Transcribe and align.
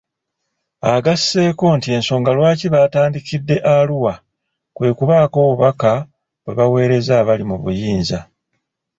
Agasseeko 0.93 1.65
nti 1.77 1.87
ensonga 1.97 2.31
lwaki 2.37 2.67
batandikidde 2.75 3.55
Arua, 3.75 4.13
kwe 4.75 4.87
kubaako 4.97 5.37
obubaka 5.45 5.91
bwe 6.43 6.53
baweereza 6.57 7.11
abali 7.21 7.43
mu 7.49 7.57
buyinza. 7.63 8.19